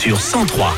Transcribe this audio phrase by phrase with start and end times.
[0.00, 0.74] sur 103.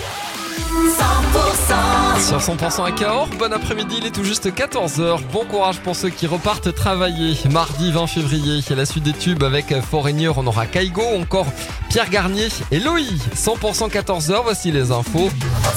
[2.16, 5.20] 100% Sur 100% à Cahors, bon après-midi, il est tout juste 14h.
[5.30, 7.36] Bon courage pour ceux qui repartent travailler.
[7.50, 11.48] Mardi 20 février, à la suite des tubes avec Foreigner, on aura Kaigo, encore
[11.90, 13.18] Pierre Garnier et Loï.
[13.36, 15.28] 100% 14h, voici les infos.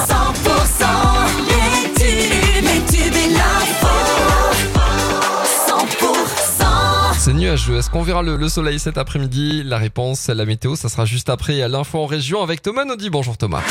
[0.07, 1.62] 100%
[7.25, 7.77] C'est nuageux.
[7.77, 9.63] Est-ce qu'on verra le, le soleil cet après-midi?
[9.63, 13.09] La réponse, la météo, ça sera juste après à l'info en région avec Thomas Naudy.
[13.09, 13.61] Bonjour Thomas.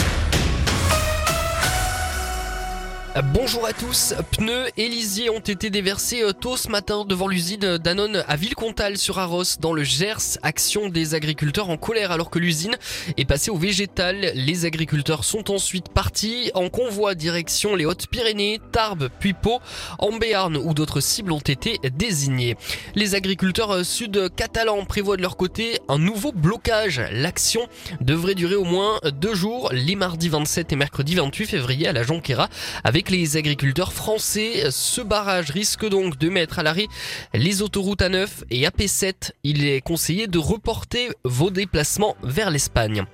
[3.21, 4.14] Bonjour à tous.
[4.30, 9.18] Pneus et ont été déversés euh, tôt ce matin devant l'usine Danone à Villecontal sur
[9.18, 10.39] Arros dans le Gers.
[10.43, 12.75] Action des agriculteurs en colère alors que l'usine
[13.18, 14.32] est passée au végétal.
[14.34, 19.61] Les agriculteurs sont ensuite partis en convoi direction les Hautes-Pyrénées, Tarbes, puis Pau,
[19.98, 22.56] en Béarn où d'autres cibles ont été désignées.
[22.94, 27.03] Les agriculteurs euh, sud-catalans prévoient de leur côté un nouveau blocage.
[27.12, 27.68] L'action
[28.00, 32.05] devrait durer au moins deux jours, les mardis 27 et mercredi 28 février à la
[32.05, 32.48] Jonquera
[32.84, 34.70] avec les agriculteurs français.
[34.70, 36.89] Ce barrage risque donc de mettre à l'arrêt
[37.34, 39.33] les autoroutes A9 et AP7.
[39.44, 43.05] Il est conseillé de reporter vos déplacements vers l'Espagne.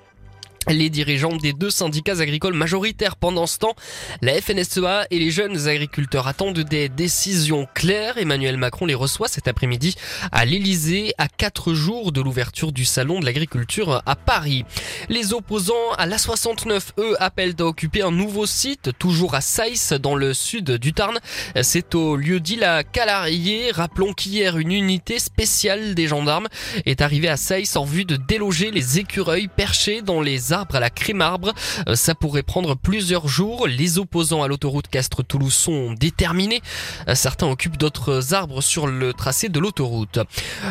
[0.67, 3.75] Les dirigeants des deux syndicats agricoles majoritaires pendant ce temps,
[4.21, 8.17] la FNSEA et les jeunes agriculteurs attendent des décisions claires.
[8.17, 9.95] Emmanuel Macron les reçoit cet après-midi
[10.31, 14.63] à l'Elysée à quatre jours de l'ouverture du salon de l'agriculture à Paris.
[15.07, 20.15] Les opposants à l'A69, eux, appellent à occuper un nouveau site, toujours à Saïs, dans
[20.15, 21.17] le sud du Tarn.
[21.63, 23.71] C'est au lieu dit la Calarié.
[23.71, 26.47] Rappelons qu'hier, une unité spéciale des gendarmes
[26.85, 30.89] est arrivée à Saïs en vue de déloger les écureuils perchés dans les à la
[30.89, 31.53] crime-arbre.
[31.87, 33.67] Euh, Ça pourrait prendre plusieurs jours.
[33.67, 36.61] Les opposants à l'autoroute Castres-Toulouse sont déterminés.
[37.07, 40.19] Euh, Certains occupent d'autres arbres sur le tracé de l'autoroute.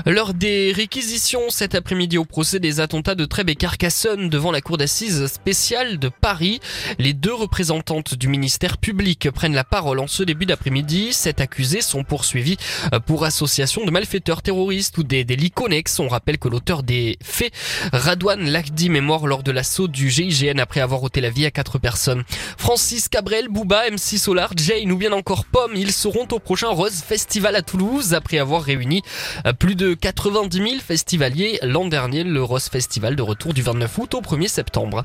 [0.06, 4.60] Lors des réquisitions cet après-midi au procès des attentats de Trèbes et Carcassonne devant la
[4.60, 6.60] cour d'assises spéciale de Paris,
[6.98, 11.12] les deux représentantes du ministère public prennent la parole en ce début d'après-midi.
[11.12, 12.56] Sept accusés sont poursuivis
[12.92, 15.98] euh, pour association de malfaiteurs terroristes ou des délits connexes.
[15.98, 17.52] On rappelle que l'auteur des faits,
[17.92, 19.52] Radouane Lakdim, est mort lors de
[19.88, 22.24] du GIGN après avoir ôté la vie à quatre personnes.
[22.56, 27.02] Francis Cabrel, Booba, MC Solar, Jane ou bien encore Pomme, ils seront au prochain Rose
[27.06, 29.02] Festival à Toulouse après avoir réuni
[29.46, 33.98] euh, plus de 90 000 festivaliers l'an dernier, le Rose Festival de retour du 29
[33.98, 35.04] août au 1er septembre.